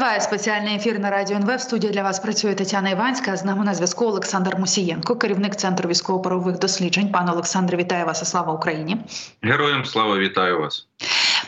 [0.00, 1.56] Триває спеціальний ефір на радіо НВ.
[1.56, 3.36] В студії для вас працює Тетяна Іванська.
[3.36, 7.12] З нами на зв'язку Олександр Мусієнко, керівник центру військово-правових досліджень.
[7.12, 8.96] Пане Олександре, вітаю вас і слава Україні!
[9.42, 10.86] Героям слава вітаю вас.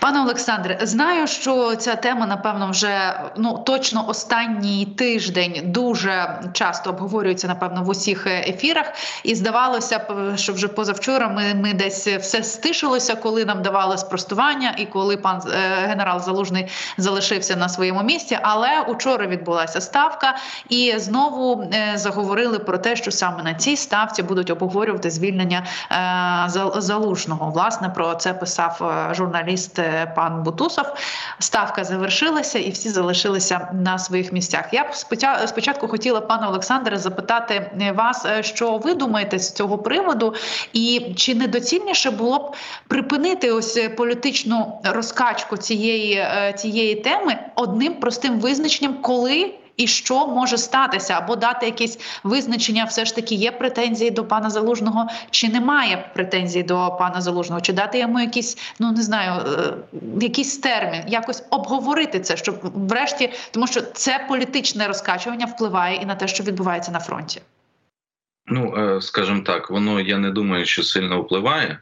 [0.00, 7.48] Пане Олександре, знаю, що ця тема, напевно, вже ну точно останній тиждень дуже часто обговорюється,
[7.48, 8.92] напевно, в усіх ефірах.
[9.24, 14.74] І здавалося б, що вже позавчора ми ми десь все стишилося, коли нам давали спростування,
[14.76, 18.38] і коли пан е, генерал Залужний залишився на своєму місці.
[18.42, 20.36] Але учора відбулася ставка,
[20.68, 26.80] і знову е, заговорили про те, що саме на цій ставці будуть обговорювати звільнення е,
[26.80, 27.50] залужного.
[27.50, 29.81] Власне про це писав журналіст
[30.16, 30.86] пан Бутусов.
[31.38, 34.64] Ставка завершилася, і всі залишилися на своїх місцях.
[34.72, 34.94] Я б
[35.46, 40.34] спочатку хотіла пана Олександра запитати вас, е, що ви думаєте з цього приводу,
[40.72, 42.54] і чи недоцільніше було б
[42.88, 50.58] припинити ось політичну розкачку цієї, е, цієї теми одним простим визначенням, коли і що може
[50.58, 56.10] статися, або дати якісь визначення, все ж таки є претензії до пана залужного, чи немає
[56.14, 59.74] претензій до пана залужного, чи дати йому якісь, ну не знаю, е,
[60.20, 66.14] якийсь термін, якось обговорити це, щоб врешті, тому що це політичне розкачування впливає і на
[66.14, 67.40] те, що відбувається на фронті.
[68.46, 71.78] Ну е, скажімо так, воно я не думаю, що сильно впливає.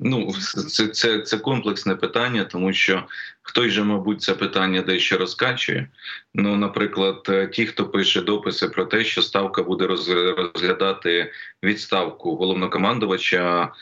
[0.00, 0.32] Ну,
[0.68, 3.04] це це, це комплексне питання, тому що
[3.42, 5.88] хтось же, мабуть, це питання дещо розкачує.
[6.34, 11.32] Ну, наприклад, е, ті, хто пише дописи про те, що ставка буде розглядати
[11.62, 13.72] відставку головнокомандувача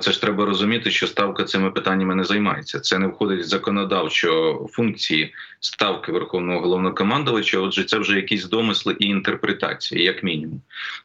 [0.00, 2.80] це ж треба розуміти, що ставка цими питаннями не займається.
[2.80, 7.58] Це не входить в законодавчо функції ставки верховного головнокомандувача.
[7.58, 10.60] Отже, це вже якісь домисли і інтерпретації, як мінімум.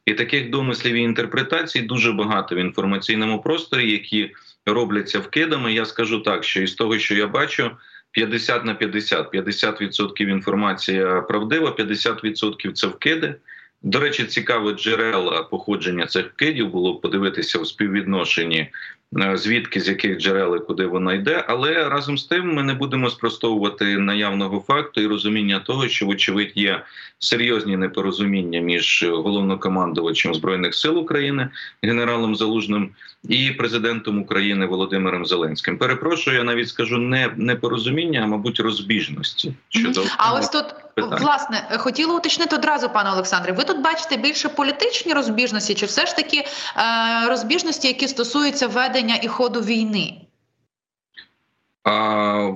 [0.06, 4.32] І таких домислів і інтерпретацій дуже багато в інформаційному просторі, які
[4.66, 5.74] робляться вкидами.
[5.74, 7.72] Я скажу так, що із того, що я бачу.
[8.12, 9.34] 50 на 50.
[9.34, 13.36] 50% інформація правдива, 50% це вкиди.
[13.86, 18.70] До речі, цікаве джерела походження цих кидів було подивитися у співвідношенні
[19.34, 21.46] звідки з яких джерел і куди вона йде.
[21.48, 26.52] Але разом з тим ми не будемо спростовувати наявного факту і розуміння того, що вочевидь
[26.56, 26.84] є
[27.20, 31.50] серйозні непорозуміння між головнокомандувачем збройних сил України
[31.84, 32.90] генералом Залужним
[33.30, 35.78] і президентом України Володимиром Зеленським.
[35.78, 39.54] Перепрошую, я навіть скажу не непорозуміння, а мабуть розбіжності.
[39.70, 41.20] Щодо а ось тут питань.
[41.22, 43.54] власне хотіла уточнити одразу, пане Олександре.
[43.54, 46.46] Ви тут бачите більше політичні розбіжності, чи все ж таки е,
[47.30, 50.14] розбіжності, які стосуються ведення ведення і ходу війни?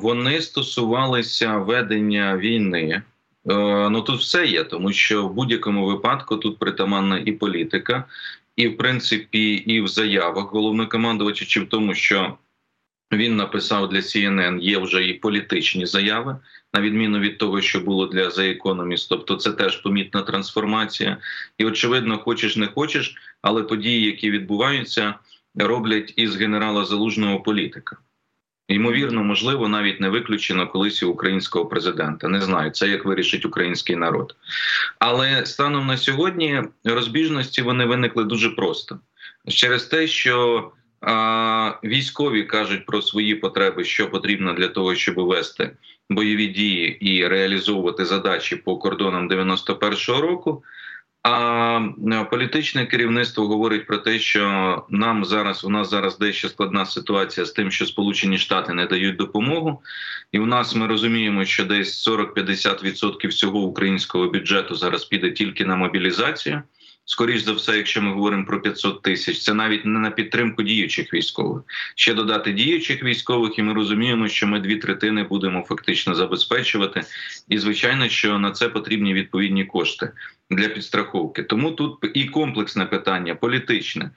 [0.01, 3.01] Вони стосувалися ведення війни.
[3.49, 8.03] Е, ну тут все є, тому що в будь-якому випадку тут притаманна і політика,
[8.55, 12.37] і в принципі, і в заявах головнокомандувача, чи в тому, що
[13.11, 16.37] він написав для CNN, є вже і політичні заяви,
[16.73, 19.07] на відміну від того, що було для The Economist.
[19.09, 21.17] Тобто, це теж помітна трансформація.
[21.57, 25.15] І очевидно, хочеш не хочеш, але події, які відбуваються
[25.55, 27.97] роблять із генерала залужного політика.
[28.67, 32.27] Ймовірно, можливо, навіть не виключено колись українського президента.
[32.27, 34.35] Не знаю, це як вирішить український народ.
[34.99, 38.99] Але станом на сьогодні розбіжності вони виникли дуже просто
[39.47, 40.71] через те, що
[41.01, 45.71] а, військові кажуть про свої потреби, що потрібно для того, щоб вести
[46.09, 50.63] бойові дії і реалізовувати задачі по кордонам 91-го року.
[51.21, 51.79] А
[52.29, 57.51] політичне керівництво говорить про те, що нам зараз у нас зараз дещо складна ситуація з
[57.51, 59.81] тим, що Сполучені Штати не дають допомогу,
[60.31, 65.75] і у нас ми розуміємо, що десь 40-50% всього українського бюджету зараз піде тільки на
[65.75, 66.63] мобілізацію.
[67.11, 71.13] Скоріше за все, якщо ми говоримо про 500 тисяч, це навіть не на підтримку діючих
[71.13, 71.63] військових.
[71.95, 77.01] Ще додати діючих військових, і ми розуміємо, що ми дві третини будемо фактично забезпечувати.
[77.47, 80.11] І звичайно, що на це потрібні відповідні кошти
[80.49, 81.43] для підстраховки.
[81.43, 84.11] Тому тут і комплексне питання політичне.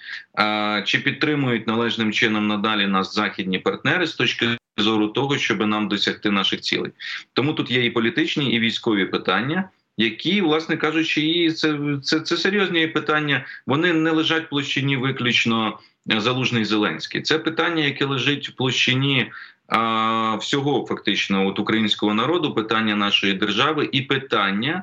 [0.84, 6.30] Чи підтримують належним чином надалі нас західні партнери з точки зору того, щоб нам досягти
[6.30, 6.92] наших цілей?
[7.32, 9.68] Тому тут є і політичні, і військові питання
[10.02, 13.46] які, власне кажучи, і це це, це серйозні питання.
[13.66, 17.22] Вони не лежать в площині виключно залужний Зеленський.
[17.22, 19.32] Це питання, яке лежить в площині
[19.68, 24.82] а, всього фактично от українського народу, питання нашої держави і питання.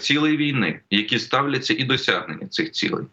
[0.00, 3.04] Цілей війни, які ставляться і досягнення цих цілей,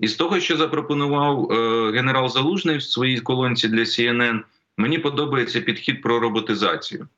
[0.00, 4.40] і з того, що запропонував е, генерал Залужний в своїй колонці для CNN,
[4.76, 7.08] мені подобається підхід про роботизацію.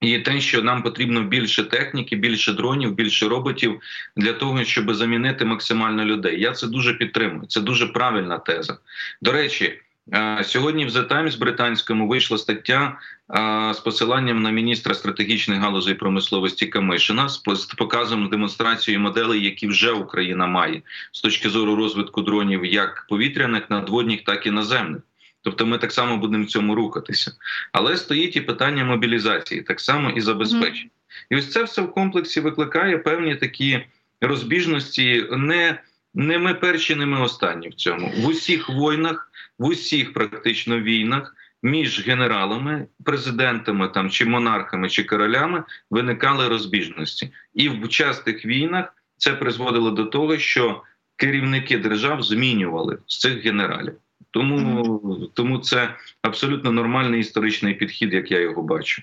[0.00, 3.80] І те, що нам потрібно більше техніки, більше дронів, більше роботів
[4.16, 6.40] для того, щоб замінити максимально людей.
[6.40, 7.46] Я це дуже підтримую.
[7.46, 8.78] Це дуже правильна теза.
[9.22, 9.80] До речі,
[10.14, 12.98] Е, Сьогодні в The Times британському вийшла стаття
[13.36, 17.38] е, з посиланням на міністра стратегічних галузей промисловості Камишина з
[17.78, 20.82] показом демонстрацією моделей, які вже Україна має
[21.12, 25.02] з точки зору розвитку дронів, як повітряних, надводних, так і наземних.
[25.46, 27.32] Тобто ми так само будемо в цьому рухатися.
[27.72, 30.90] Але стоїть і питання мобілізації, так само і забезпечення.
[31.30, 33.84] І ось це все в комплексі викликає певні такі
[34.20, 35.26] розбіжності.
[35.30, 35.80] Не,
[36.14, 38.12] не ми перші, не ми останні в цьому.
[38.16, 45.64] В усіх війнах, в усіх практично війнах між генералами, президентами там чи монархами, чи королями
[45.90, 47.32] виникали розбіжності.
[47.54, 50.82] І в частих війнах це призводило до того, що
[51.16, 53.94] керівники держав змінювали з цих генералів.
[54.30, 59.02] Тому, тому це абсолютно нормальний історичний підхід, як я його бачу.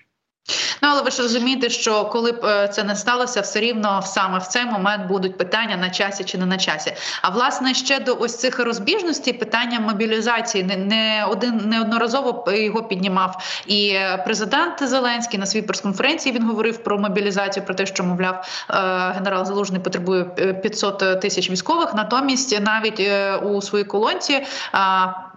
[0.84, 4.40] Ну але ви ж розумієте, що коли б е, це не сталося, все рівно саме
[4.40, 6.94] в цей момент будуть питання на часі чи не на часі.
[7.22, 13.88] А власне ще до ось цих розбіжностей питання мобілізації не, один неодноразово його піднімав і
[13.88, 18.74] е, президент Зеленський на своїй прес-конференції він говорив про мобілізацію, про те, що мовляв е,
[19.16, 21.94] генерал Залужний потребує е, 500 тисяч військових.
[21.94, 23.02] Натомість навіть
[23.44, 24.46] у своїй колонці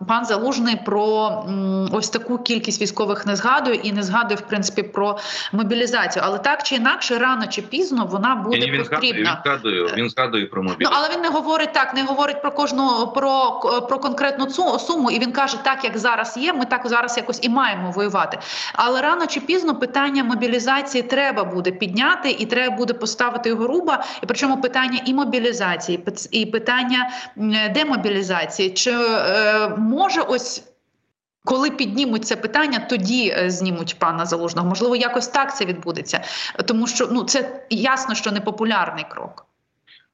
[0.08, 1.44] пан Залужний про
[1.92, 5.19] ось таку кількість військових не згадує і не згадує в принципі про
[5.52, 6.22] мобілізацію.
[6.26, 9.42] Але так чи інакше, рано чи пізно вона буде Ні, він потрібна.
[9.44, 13.12] він згадує, він згадує про Ну але він не говорить так, не говорить про кожну
[13.14, 17.16] про, про конкретну цу суму, і він каже, так як зараз є, ми так зараз
[17.16, 18.38] якось і маємо воювати.
[18.72, 24.04] Але рано чи пізно питання мобілізації треба буде підняти, і треба буде поставити його руба.
[24.22, 27.10] І причому питання і мобілізації, і питання
[27.74, 28.70] демобілізації.
[28.70, 30.62] Чи е, може ось.
[31.46, 34.69] Коли піднімуть це питання, тоді е, знімуть пана залужного.
[34.69, 36.25] Можливо, якось так це відбудеться,
[36.66, 39.46] тому що ну це ясно, що не популярний крок.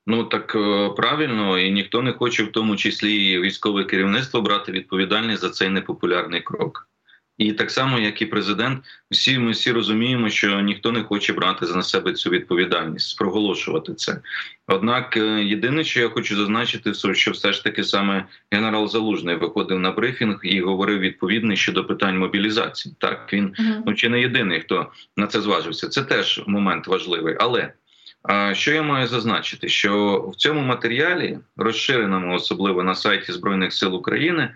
[0.06, 4.72] Ну так е, правильно, і ніхто не хоче, в тому числі і військове керівництво, брати
[4.72, 6.88] відповідальність за цей непопулярний крок.
[7.38, 11.66] І так само, як і президент, всі ми всі розуміємо, що ніхто не хоче брати
[11.66, 14.20] на себе цю відповідальність, проголошувати це.
[14.66, 19.78] Однак, е, єдине, що я хочу зазначити, що все ж таки саме генерал Залужний виходив
[19.78, 22.94] на брифінг і говорив відповідно щодо питань мобілізації.
[22.98, 23.54] Так він
[23.86, 25.88] ну чи не єдиний, хто на це зважився.
[25.88, 27.36] Це теж момент важливий.
[27.40, 27.72] Але
[28.22, 29.68] а, що я маю зазначити?
[29.68, 34.50] Що в цьому матеріалі, розширеному особливо на сайті Збройних сил України,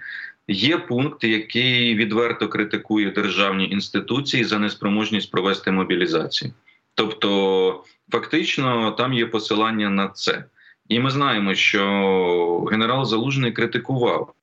[0.49, 6.53] є пункт, який відверто критикує державні інституції за неспроможність провести мобілізацію.
[6.95, 10.45] Тобто, фактично, там є посилання на це.
[10.89, 14.35] І ми знаємо, що генерал Залужний критикував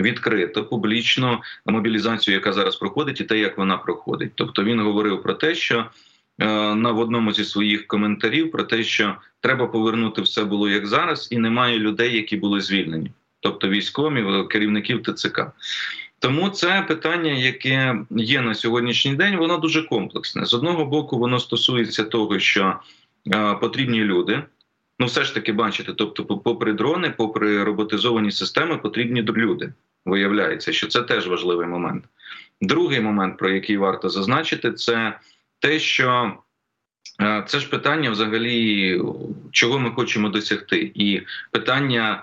[0.00, 4.32] відкрито публічно мобілізацію, яка зараз проходить, і те, як вона проходить.
[4.34, 5.86] Тобто він говорив про те, що
[6.38, 10.86] е, на в одному зі своїх коментарів про те, що треба повернути все було як
[10.86, 15.40] зараз, і немає людей, які були звільнені, тобто військові, керівників ТЦК.
[16.18, 20.46] Тому це питання, яке є на сьогоднішній день, воно дуже комплексне.
[20.46, 22.80] З одного боку, воно стосується того, що
[23.34, 24.42] е, потрібні люди.
[24.98, 29.72] Ну, все ж таки, бачите, тобто, попри дрони, попри роботизовані системи, потрібні люди.
[30.04, 32.04] Виявляється, що це теж важливий момент.
[32.60, 35.18] Другий момент, про який варто зазначити, це
[35.58, 36.32] те, що
[37.20, 39.02] е, це ж питання, взагалі,
[39.50, 42.22] чого ми хочемо досягти, і питання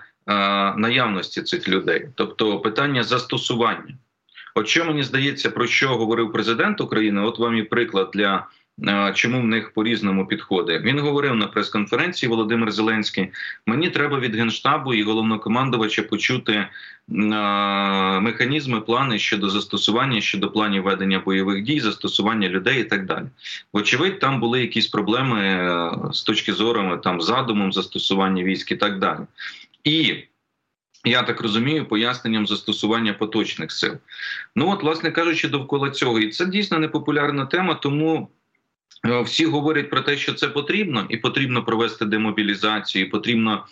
[0.78, 3.98] наявності цих людей, тобто питання застосування.
[4.56, 7.22] От що мені здається, про що говорив президент України?
[7.22, 8.46] От вам і приклад для
[9.14, 10.82] чому в них по різному підходить.
[10.82, 13.28] Він говорив на прес-конференції Володимир Зеленський.
[13.66, 16.68] Мені треба від генштабу і головнокомандувача почути
[18.22, 23.26] механізми, плани щодо застосування, щодо планів ведення бойових дій, застосування людей і так далі.
[23.74, 25.70] Вочевидь, там були якісь проблеми
[26.14, 29.20] з точки зору там задумом застосування військ і так далі.
[29.86, 30.24] І
[31.06, 33.98] я так розумію, поясненням застосування поточних сил.
[34.56, 38.30] Ну от, власне кажучи, довкола цього, і це дійсно непопулярна тема, тому.
[39.24, 43.66] Всі говорять про те, що це потрібно, і потрібно провести демобілізацію, і потрібно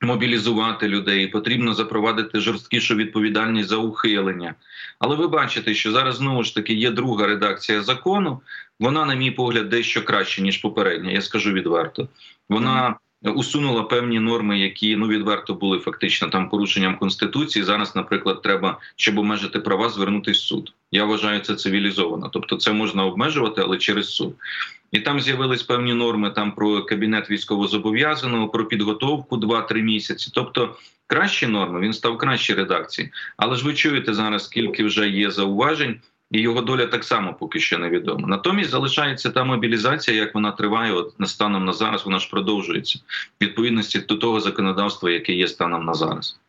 [0.00, 4.54] мобілізувати людей, і потрібно запровадити жорсткішу відповідальність за ухилення.
[4.98, 8.40] Але ви бачите, що зараз знову ж таки є друга редакція закону.
[8.80, 11.10] Вона, на мій погляд, дещо краще ніж попередня.
[11.10, 12.08] Я скажу відверто.
[12.48, 17.64] Вона усунула певні норми, які ну відверто були фактично там порушенням конституції.
[17.64, 20.72] Зараз, наприклад, треба, щоб обмежити права, звернутися в суд.
[20.92, 22.30] Я вважаю це цивілізовано.
[22.32, 24.34] Тобто, це можна обмежувати, але через суд.
[24.92, 30.30] І там з'явились певні норми там про кабінет військовозобов'язаного, про підготовку 2-3 місяці.
[30.34, 33.10] Тобто кращі норми, він став кращій редакції.
[33.36, 36.00] Але ж ви чуєте зараз, скільки вже є зауважень,
[36.30, 38.28] і його доля так само поки що невідома.
[38.28, 42.98] Натомість залишається та мобілізація, як вона триває, от станом на зараз, вона ж продовжується
[43.40, 46.40] в відповідності до того законодавства, яке є станом на зараз.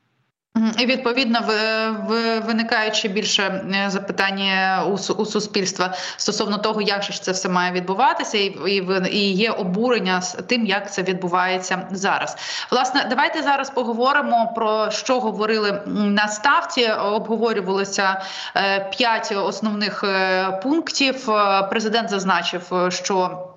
[0.78, 4.86] І відповідно в- в- виникає ще більше е, запитання
[5.18, 10.34] у, суспільства стосовно того, як же ж це все має відбуватися, і, є обурення з
[10.34, 12.38] тим, як це відбувається зараз.
[12.72, 16.88] Власне, давайте зараз поговоримо про що говорили на ставці.
[16.92, 18.22] Обговорювалося
[18.56, 21.30] е, п'ять основних е, пунктів.
[21.70, 23.48] Президент зазначив, що.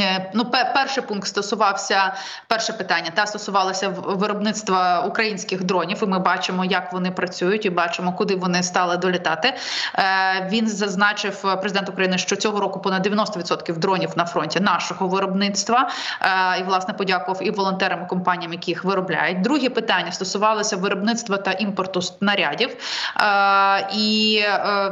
[0.00, 2.14] Е, Ну, пе- перший пункт стосувався
[2.46, 5.98] перше питання та стосувалося виробництва українських дронів.
[6.02, 9.54] І ми бачимо, як вони працюють, і бачимо, куди вони стали долітати.
[9.94, 15.08] Е, Він зазначив е, президент України, що цього року понад 90% дронів на фронті нашого
[15.08, 15.88] виробництва.
[16.60, 19.40] І власне подякував і волонтерам, і компаніям, які їх виробляють.
[19.40, 22.76] Друге питання стосувалося виробництва та імпорту снарядів.
[23.94, 24.40] І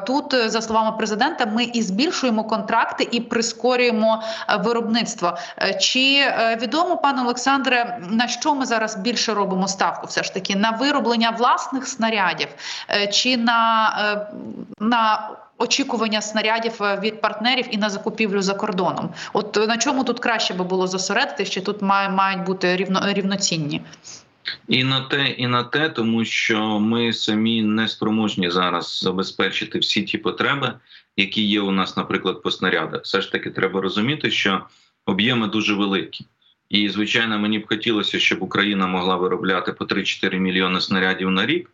[0.06, 4.22] тут, за словами президента, ми і збільшуємо контракти, і прискорюємо
[4.58, 4.96] виробництво.
[5.59, 10.07] Е, Чи е, відомо, пане Олександре, на що ми зараз більше робимо ставку?
[10.07, 12.49] Все ж таки на вироблення власних снарядів,
[12.91, 14.26] е, чи на,
[14.81, 19.11] на очікування снарядів від партнерів і на закупівлю за кордоном?
[19.33, 21.53] От на чому тут краще би було зосередитися?
[21.53, 23.83] Чи тут має, мають бути рівно, рівноцінні?
[24.69, 30.03] І на те, і на те, тому що ми самі не спроможні зараз забезпечити всі
[30.03, 30.73] ті потреби,
[31.17, 33.03] які є у нас, наприклад, по снарядах.
[33.03, 34.67] Все ж таки, треба розуміти, що
[35.06, 36.26] об'єми дуже великі.
[36.68, 41.70] І, звичайно, мені б хотілося, щоб Україна могла виробляти по 3-4 мільйони снарядів на рік.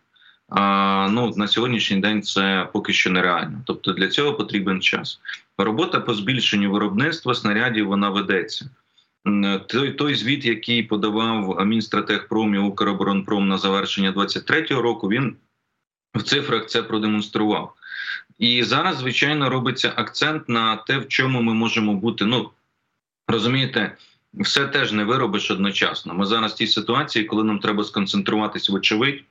[0.49, 3.63] А, ну, на сьогоднішній день це поки що нереально.
[3.67, 5.21] Тобто для цього потрібен час.
[5.59, 8.71] Робота по збільшенню виробництва снарядів вона ведеться.
[9.67, 15.37] Той, той звіт, який подавав Мінстратегпром і Укроборонпром на завершення 23-го року, він
[16.15, 17.75] в цифрах це продемонстрував.
[18.39, 22.25] І зараз, звичайно, робиться акцент на те, в чому ми можемо бути.
[22.25, 22.51] Ну
[23.29, 23.97] розумієте,
[24.35, 26.15] все теж не виробиш одночасно.
[26.15, 29.25] Ми зараз в тій ситуації, коли нам треба сконцентруватись, вочевидь,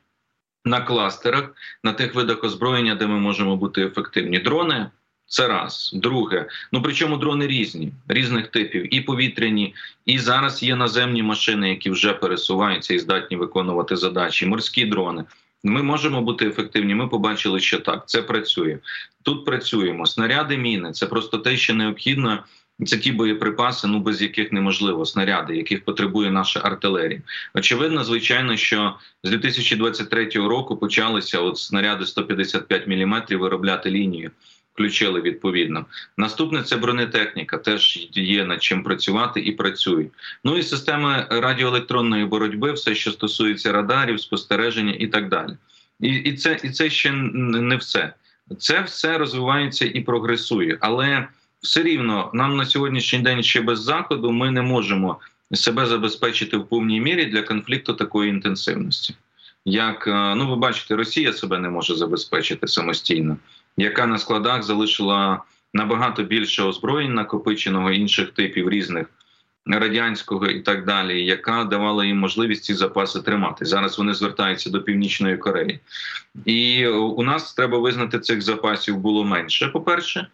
[0.66, 4.40] на кластерах, на тих видах озброєння, де ми можемо бути ефективні.
[4.40, 4.90] Дрони
[5.26, 5.92] це раз.
[5.94, 11.90] Друге, ну причому дрони різні, різних типів, і повітряні, і зараз є наземні машини, які
[11.90, 15.24] вже пересуваються і здатні виконувати задачі, морські дрони.
[15.64, 16.96] Ми можемо бути ефективні.
[16.96, 18.78] Ми побачили, що так це працює.
[19.24, 20.06] Тут працюємо.
[20.06, 22.44] Снаряди, міни це просто те, що необхідно.
[22.86, 27.22] Це ті боєприпаси, ну без яких неможливо снаряди, яких потребує наша артилерія.
[27.54, 34.32] Очевидно, звичайно, що з 2023 року почалися от снаряди 155 мм виробляти лінію.
[34.74, 35.86] Включили відповідно.
[36.18, 37.58] Наступне це бронетехніка.
[37.58, 40.06] Теж є над чим працювати і працює.
[40.44, 45.52] Ну і системи радіоелектронної боротьби, все, що стосується радарів, спостереження і так далі.
[46.00, 48.14] І, і це і це ще не все.
[48.60, 51.28] Це все розвивається і прогресує, але
[51.62, 55.20] все рівно нам на сьогоднішній день ще без заходу ми не можемо
[55.53, 59.15] себе забезпечити в повній мірі для конфлікту такої інтенсивності.
[59.65, 63.38] Як е, ну ви бачите, Росія себе не може забезпечити самостійно,
[63.77, 69.08] яка на складах залишила набагато більше озброєнь накопиченого інших типів різних
[69.65, 73.65] радянського і так далі, яка давала їм можливість ці запаси тримати.
[73.65, 75.80] Зараз вони звертаються до північної Кореї,
[76.46, 79.68] і у нас треба визнати цих запасів було менше.
[79.68, 80.27] По перше,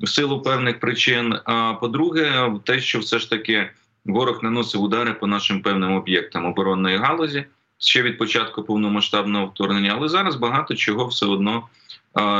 [0.00, 1.38] в силу певних причин.
[1.44, 3.70] А по-друге, те, що все ж таки
[4.04, 7.44] ворог наносив удари по нашим певним об'єктам оборонної галузі
[7.78, 11.62] ще від початку повномасштабного вторгнення, але зараз багато чого все одно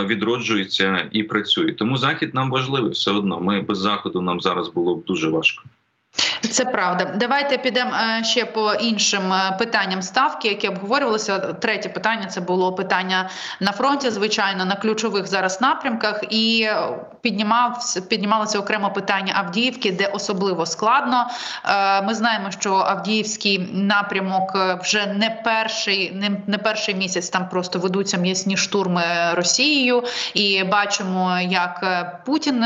[0.06, 1.72] відроджується і працює.
[1.72, 3.40] Тому захід нам важливий все одно.
[3.40, 5.64] Ми без заходу нам зараз було б дуже важко.
[6.50, 7.04] Це правда.
[7.04, 11.38] Давайте підемо е, ще по іншим е, питанням ставки, які обговорювалися.
[11.38, 16.76] Третє питання це було питання на фронті, звичайно, на ключових зараз напрямках, і е,
[17.20, 21.26] піднімав піднімалося окремо питання Авдіївки, де особливо складно.
[22.04, 28.16] Ми знаємо, що Авдіївський напрямок вже не перший, не, не перший місяць там просто ведуться
[28.16, 31.84] м'ясні штурми Росією, і бачимо, як
[32.24, 32.64] Путін.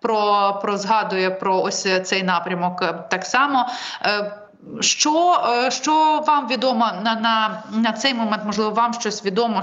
[0.00, 3.66] Про, про згадує про ось цей напрямок так само.
[4.02, 4.32] Е,
[4.80, 8.42] Що, е, що вам відомо на, на, на цей момент?
[8.46, 9.62] Можливо, вам щось відомо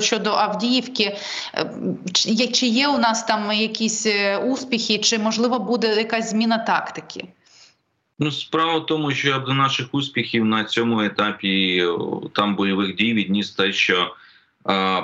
[0.00, 1.16] щодо Авдіївки?
[1.54, 1.72] Е,
[2.12, 4.06] Чи чи є у нас там якісь
[4.44, 7.28] успіхи, чи можливо буде якась зміна тактики?
[8.18, 11.84] Ну, справа в тому, що до наших успіхів на цьому етапі
[12.34, 14.14] там бойових дій відніс те, що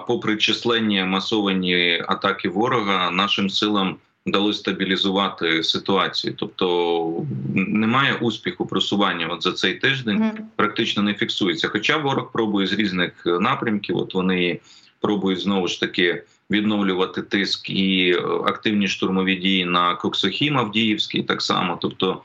[0.06, 3.96] попри численні масовані атаки ворога, нашим силам
[4.26, 6.34] вдалося стабілізувати ситуацію.
[6.36, 10.32] Тобто немає успіху просування от за цей тиждень.
[10.56, 11.68] Практично не фіксується.
[11.68, 14.60] Хоча ворог пробує з різних е, напрямків, от вони
[15.00, 21.42] пробують знову ж таки відновлювати тиск і е, активні штурмові дії на Коксохім Авдіївський, так
[21.42, 21.78] само.
[21.82, 22.22] Тобто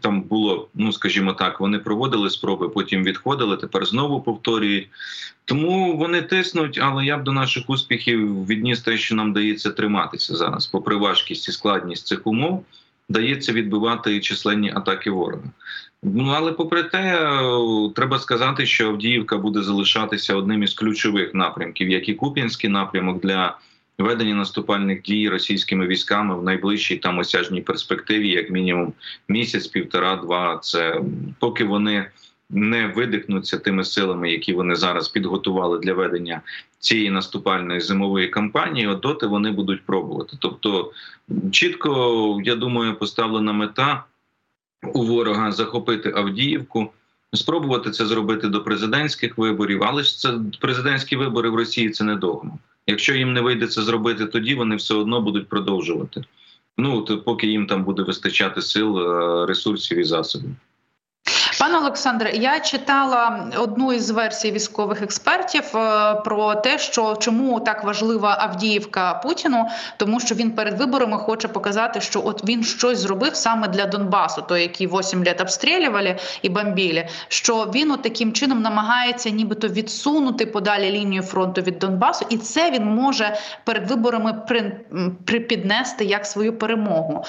[0.00, 3.56] там було, ну скажімо так, вони проводили спроби, потім відходили.
[3.56, 4.88] Тепер знову повторюють.
[5.44, 10.36] Тому вони тиснуть, але я б до наших успіхів відніс те, що нам дається триматися
[10.36, 12.64] зараз, попри важкість і складність цих умов,
[13.08, 15.50] дається відбивати численні атаки ворога.
[16.02, 21.88] Ну але попри те, е, треба сказати, що Авдіївка буде залишатися одним із ключових напрямків,
[21.88, 23.56] як і Куп'янський напрямок для
[23.98, 28.92] ведення наступальних дій російськими військами в найближчій там осяжній перспективі, як мінімум
[29.28, 30.58] місяць, півтора-два.
[30.62, 31.00] Це
[31.38, 32.10] поки вони
[32.50, 36.40] не видихнуться тими силами, які вони зараз підготували для ведення
[36.78, 38.86] цієї наступальної зимової кампанії.
[38.86, 40.36] От доти вони будуть пробувати.
[40.40, 40.92] Тобто,
[41.50, 44.04] чітко я думаю, поставлена мета
[44.94, 46.92] у ворога захопити Авдіївку.
[47.32, 52.16] Спробувати це зробити до президентських виборів, але ж це президентські вибори в Росії це не
[52.16, 52.58] догма.
[52.90, 56.24] Якщо їм не вийде це зробити, тоді вони все одно будуть продовжувати.
[56.78, 60.50] Ну то поки їм там буде вистачати сил, е, ресурсів і засобів.
[61.68, 67.84] Пане Олександре, я читала одну із версій військових експертів е, про те, що чому так
[67.84, 73.34] важлива Авдіївка Путіну, тому що він перед виборами хоче показати, що от він щось зробив
[73.34, 78.62] саме для Донбасу, той який 8 років обстрілювали і бомбили, що він от таким чином
[78.62, 84.80] намагається, нібито відсунути подалі лінію фронту від Донбасу, і це він може перед виборами при,
[85.24, 87.24] припіднести як свою перемогу.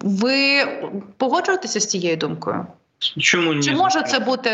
[0.00, 0.66] Ви
[1.16, 2.66] погоджуєтеся з цією думкою?
[2.98, 3.62] Чому ні?
[3.62, 4.50] Чи може це бути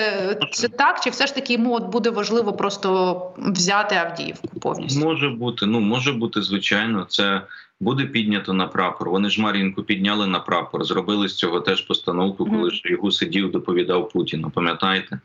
[0.52, 5.00] це так, чи все ж таки йому от буде важливо просто взяти Авдіївку повністю?
[5.00, 7.40] Може бути, ну може бути, звичайно, це
[7.80, 9.10] буде піднято на прапор.
[9.10, 13.50] Вони ж Мар'їнку підняли на прапор, зробили з цього теж постановку, коли ж його сидів,
[13.50, 14.50] доповідав Путіну.
[14.50, 15.20] Пам'ятаєте?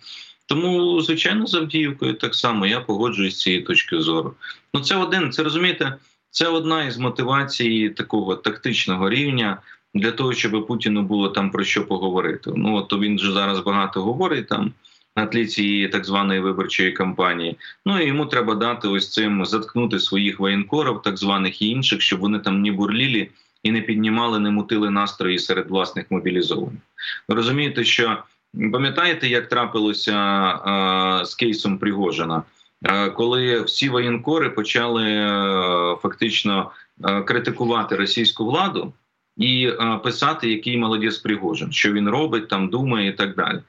[0.45, 4.33] Тому, звичайно, з Авдіївкою так само я погоджуюсь з цієї точки зору.
[4.73, 5.95] Ну, це один, це розумієте,
[6.31, 9.57] це одна із мотивацій такого тактичного рівня
[9.93, 12.51] для того, щоб Путіну було там про що поговорити.
[12.55, 14.73] Ну от то він же зараз багато говорить там
[15.15, 17.57] на тлі цієї так званої виборчої кампанії.
[17.85, 22.19] Ну і йому треба дати ось цим заткнути своїх воєнкорів, так званих і інших, щоб
[22.19, 23.31] вони там не бурлілі
[23.63, 26.81] і не піднімали, не мутили настрої серед власних мобілізованих.
[27.27, 28.17] Розумієте, що
[28.71, 32.43] пам'ятаєте, як трапилося а, з кейсом Пригожина?
[33.15, 35.03] Коли всі воєнкори почали
[36.01, 36.71] фактично
[37.25, 38.93] критикувати російську владу,
[39.37, 39.71] і
[40.03, 43.59] писати, який молодець Пригожин, що він робить, там думає і так далі.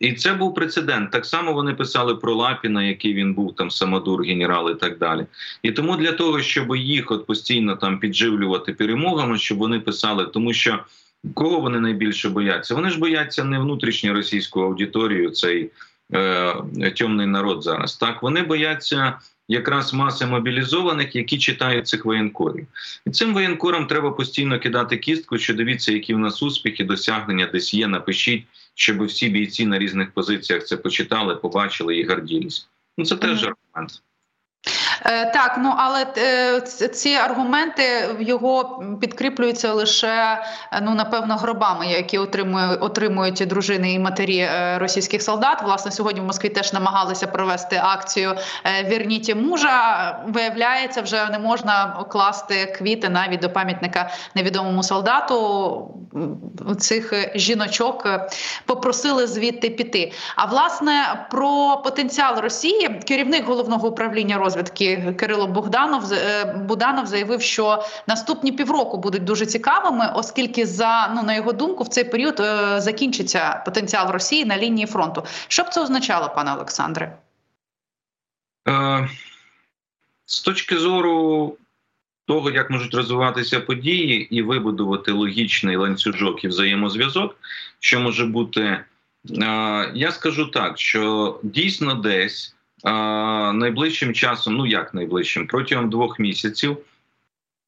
[0.00, 1.10] І це був прецедент.
[1.10, 5.26] Так само вони писали про Лапіна, який він був там самодур, генерал і так далі.
[5.62, 10.52] І тому для того, щоб їх от постійно там підживлювати перемогами, щоб вони писали, тому
[10.52, 10.78] що
[11.34, 12.74] кого вони найбільше бояться?
[12.74, 15.70] Вони ж бояться не внутрішню російську аудиторію, цей
[16.14, 17.96] е, темний народ зараз.
[17.96, 22.66] Так вони бояться якраз маси мобілізованих, які читають цих воєнкорів.
[23.06, 27.74] І цим воєнкорам треба постійно кидати кістку, що дивіться, які в нас успіхи, досягнення десь
[27.74, 27.86] є.
[27.86, 32.68] Напишіть, щоб всі бійці на різних позиціях це почитали, побачили і гарділись.
[32.98, 34.02] Ну це теж аргумент.
[35.04, 37.82] Е, так, ну але е, ці аргументи
[38.20, 40.42] його підкріплюються лише
[40.82, 45.62] ну напевно гробами, які отримують отримують дружини і матері е, російських солдат.
[45.62, 48.34] Власне, сьогодні в Москві теж намагалися провести акцію
[48.84, 50.18] Вірніті мужа.
[50.28, 55.94] Виявляється, вже не можна класти квіти навіть до пам'ятника невідомому солдату.
[56.78, 58.08] Цих жіночок
[58.66, 60.12] попросили звідти піти.
[60.36, 64.85] А власне про потенціал Росії керівник головного управління розвідки.
[65.18, 71.34] Кирило Богданов е, Буданов заявив, що наступні півроку будуть дуже цікавими, оскільки за ну на
[71.34, 75.24] його думку в цей період е, закінчиться потенціал Росії на лінії фронту.
[75.48, 77.18] Що б це означало, пане Олександре?
[78.68, 79.08] Е,
[80.26, 81.56] з точки зору
[82.26, 87.36] того, як можуть розвиватися події і вибудувати логічний ланцюжок і взаємозв'язок,
[87.80, 88.80] що може бути,
[89.94, 96.76] я скажу так, що дійсно десь найближчим часом, ну як найближчим, протягом двох місяців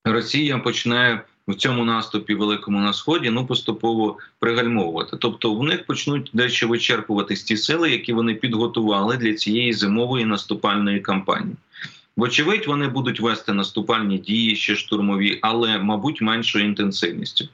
[0.05, 5.17] Росія почне в цьому наступі великому на сході ну поступово пригальмовувати.
[5.17, 11.01] Тобто в них почнуть дещо вичерпуватись ті сили, які вони підготували для цієї зимової наступальної
[11.01, 11.57] кампанії.
[12.17, 17.49] Вочевидь, вони будуть вести наступальні дії ще штурмові, але мабуть меншою інтенсивністю.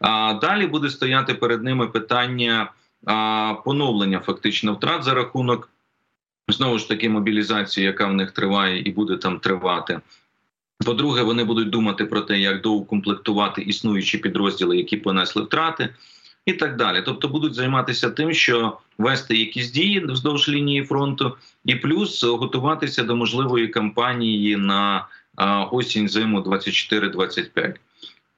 [0.00, 2.70] А далі буде стояти перед ними питання
[3.06, 5.68] а, поновлення фактично втрат за рахунок
[6.48, 10.00] знову ж таки мобілізації, яка в них триває і буде там тривати.
[10.84, 15.88] По-друге, вони будуть думати про те, як доукомплектувати існуючі підрозділи, які понесли втрати,
[16.46, 17.02] і так далі.
[17.04, 23.16] Тобто будуть займатися тим, що вести якісь дії вздовж лінії фронту, і плюс готуватися до
[23.16, 25.06] можливої кампанії на
[25.70, 27.74] осінь зиму 24-25.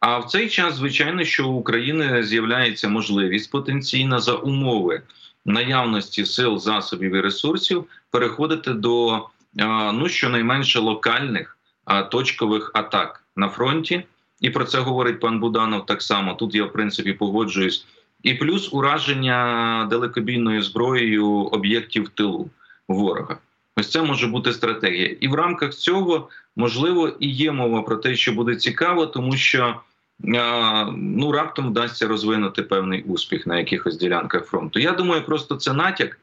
[0.01, 5.03] А в цей час, звичайно, що у України з'являється можливість потенційна за умови
[5.47, 9.27] наявності сил, засобів і ресурсів переходити до
[9.59, 11.59] а, ну щонайменше локальних
[12.11, 14.05] точкових атак на фронті.
[14.41, 16.35] І про це говорить пан Буданов так само.
[16.35, 17.87] Тут я в принципі погоджуюсь.
[18.23, 22.51] І плюс ураження далекобійною зброєю об'єктів тилу
[22.89, 23.39] ворога.
[23.77, 25.17] Ось це може бути стратегія.
[25.21, 29.81] І в рамках цього можливо і є мова про те, що буде цікаво, тому що
[30.19, 34.79] ну раптом вдасться розвинути певний успіх на якихось ділянках фронту.
[34.79, 36.19] Я думаю, просто це натяк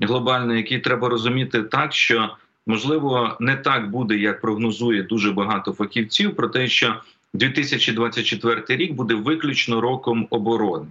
[0.00, 6.36] глобальний, який треба розуміти так, що можливо не так буде, як прогнозує дуже багато фахівців,
[6.36, 6.94] про те, що
[7.34, 10.86] 2024 рік буде виключно роком оборони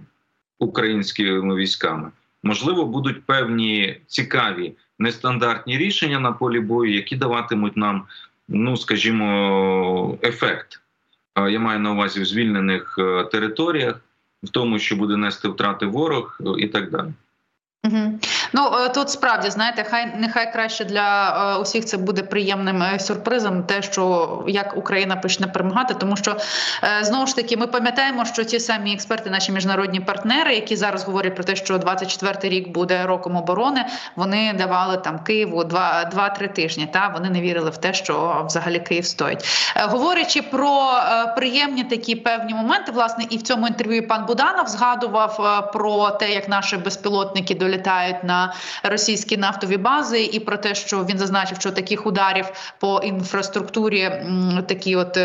[0.58, 2.10] українськими військами.
[2.42, 8.04] Можливо, будуть певні цікаві нестандартні рішення на полі бою, які даватимуть нам,
[8.48, 10.80] ну скажімо, ефект.
[11.38, 14.00] А Я маю на увазі в звільнених е, територіях,
[14.42, 17.08] в тому, що буде нести втрати ворог е, і так далі.
[17.84, 18.18] Угу.
[18.58, 22.98] Ну е, тут справді знаєте, хай нехай краще для е, усіх це буде приємним е,
[22.98, 26.36] сюрпризом, те, що як Україна почне перемагати, тому що
[27.02, 31.34] знову ж таки ми пам'ятаємо, що ті самі експерти, наші міжнародні партнери, які зараз говорять
[31.34, 33.84] про те, що 24-й рік буде роком оборони,
[34.16, 36.88] вони давали там Києву два-три тижні.
[36.92, 39.72] Та вони не вірили в те, що взагалі Київ стоїть.
[39.76, 40.90] Говорячи про
[41.36, 46.48] приємні такі певні моменти, власне, і в цьому інтерв'ю пан Буданов згадував про те, як
[46.48, 48.47] наші безпілотники долітають на
[48.82, 52.46] російські нафтові бази, і про те, що він зазначив, що таких ударів
[52.78, 54.10] по інфраструктурі
[54.66, 55.18] такі от.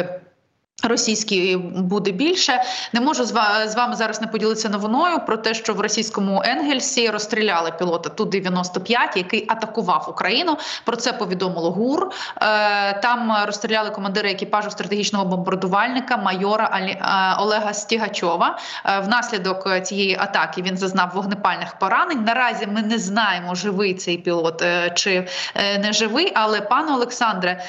[0.84, 2.63] Російські буде більше.
[2.93, 3.24] Не можу
[3.65, 8.26] з вами зараз не поділитися новиною про те, що в російському Енгельсі розстріляли пілота ту
[8.26, 10.58] 95 який атакував Україну.
[10.84, 12.10] Про це повідомило ГУР.
[12.41, 16.98] Е, Там розстріляли командира екіпажу стратегічного бомбардувальника майора е,
[17.39, 18.60] Олега Стігачова.
[18.86, 22.24] Е, Внаслідок цієї атаки він зазнав вогнепальних поранень.
[22.24, 24.63] Наразі ми не знаємо, живий цей пілот
[24.96, 26.32] чи не живий.
[26.36, 27.63] Але пане Олександре.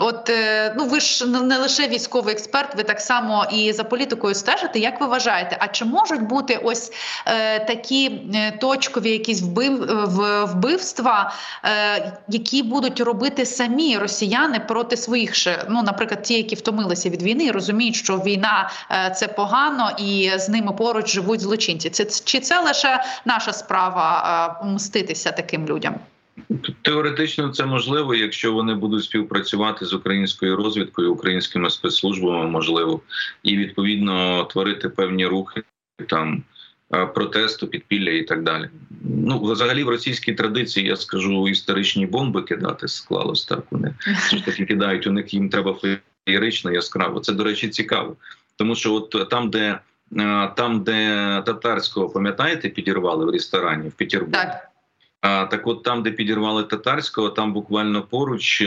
[0.00, 0.30] От
[0.76, 4.78] ну ви ж не лише військовий експерт, ви так само і за політикою стежите.
[4.78, 5.56] Як ви вважаєте?
[5.60, 6.92] А чи можуть бути ось
[7.26, 8.20] е, такі
[8.60, 9.86] точкові якісь вбив
[10.46, 11.32] вбивства,
[11.64, 17.22] е, які будуть робити самі росіяни проти своїх ще ну, наприклад, ті, які втомилися від
[17.22, 21.90] війни, і розуміють, що війна е, це погано, і з ними поруч живуть злочинці?
[21.90, 25.94] Це чи це лише наша справа е, мститися таким людям?
[26.82, 33.00] Теоретично це можливо, якщо вони будуть співпрацювати з українською розвідкою, українськими спецслужбами, можливо,
[33.42, 35.62] і відповідно творити певні рухи
[36.08, 36.42] там
[37.14, 38.68] протесту, підпілля і так далі.
[39.04, 43.64] Ну, взагалі, в російській традиції я скажу історичні бомби кидати склалось так.
[43.70, 45.76] Вони все ж таки кидають у них їм треба
[46.26, 47.20] феєрично, яскраво.
[47.20, 48.16] Це до речі, цікаво,
[48.56, 49.78] тому що от там, де
[50.56, 54.32] там, де татарського пам'ятаєте, підірвали в ресторані в Петербурзі.
[54.32, 54.69] Так.
[55.20, 58.64] Так, от там, де підірвали татарського, там буквально поруч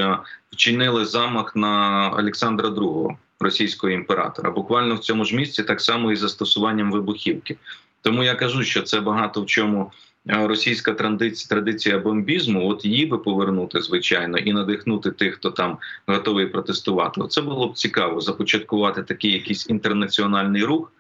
[0.52, 4.52] вчинили замах на Олександра II, російського імператора.
[4.52, 7.58] Буквально в цьому ж місці так само і застосуванням вибухівки.
[8.02, 9.92] Тому я кажу, що це багато в чому
[10.26, 12.70] російська традиція, традиція бомбізму.
[12.70, 17.22] От її би повернути, звичайно, і надихнути тих, хто там готовий протестувати.
[17.30, 20.92] Це було б цікаво започаткувати такий якийсь інтернаціональний рух.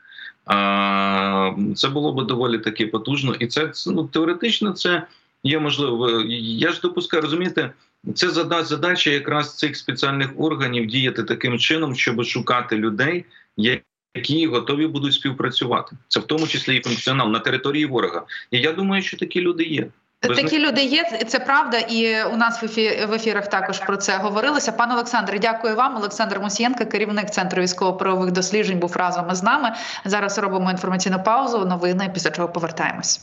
[1.76, 5.04] Це було б доволі таки потужно, і це ну теоретично це
[5.44, 6.22] є можливо.
[6.58, 7.72] Я ж допускаю, розумієте,
[8.16, 8.30] це
[8.64, 13.26] задача якраз цих спеціальних органів діяти таким чином, щоб шукати людей,
[14.16, 15.96] які готові будуть співпрацювати.
[16.08, 18.24] Це в тому числі і функціонал на території ворога.
[18.52, 19.88] І я думаю, що такі люди є.
[20.20, 23.06] Такі люди є, це правда, і у нас в, ефі...
[23.10, 24.72] в ефірах також про це говорилося.
[24.72, 25.98] Пане Олександре, дякую вам.
[25.98, 29.72] Олександр Мусієнко, керівник центру військово-правових досліджень, був разом із нами.
[30.06, 31.66] Зараз робимо інформаційну паузу.
[31.66, 33.22] Новини після чого повертаємось.